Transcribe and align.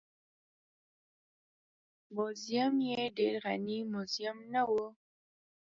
موزیم 2.15 2.73
یې 2.89 3.01
ډېر 3.17 3.33
غني 3.43 3.79
موزیم 3.91 4.37
نه 4.53 4.63
و. 4.69 4.71